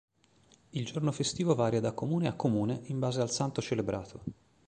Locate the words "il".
0.71-0.83